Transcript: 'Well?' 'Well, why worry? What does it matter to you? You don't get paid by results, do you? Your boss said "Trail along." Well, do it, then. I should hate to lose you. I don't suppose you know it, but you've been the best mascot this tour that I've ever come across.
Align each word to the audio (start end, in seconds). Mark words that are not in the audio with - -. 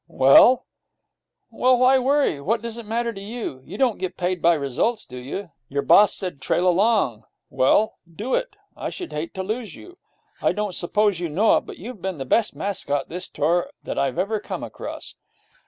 'Well?' 0.07 0.65
'Well, 1.51 1.77
why 1.77 1.99
worry? 1.99 2.41
What 2.41 2.63
does 2.63 2.79
it 2.79 2.87
matter 2.87 3.13
to 3.13 3.21
you? 3.21 3.61
You 3.63 3.77
don't 3.77 3.99
get 3.99 4.17
paid 4.17 4.41
by 4.41 4.55
results, 4.55 5.05
do 5.05 5.19
you? 5.19 5.51
Your 5.69 5.83
boss 5.83 6.15
said 6.15 6.41
"Trail 6.41 6.67
along." 6.67 7.25
Well, 7.51 7.99
do 8.11 8.33
it, 8.33 8.53
then. 8.75 8.85
I 8.85 8.89
should 8.89 9.13
hate 9.13 9.35
to 9.35 9.43
lose 9.43 9.75
you. 9.75 9.99
I 10.41 10.53
don't 10.53 10.73
suppose 10.73 11.19
you 11.19 11.29
know 11.29 11.55
it, 11.57 11.67
but 11.67 11.77
you've 11.77 12.01
been 12.01 12.17
the 12.17 12.25
best 12.25 12.55
mascot 12.55 13.09
this 13.09 13.29
tour 13.29 13.69
that 13.83 13.99
I've 13.99 14.17
ever 14.17 14.39
come 14.39 14.63
across. 14.63 15.13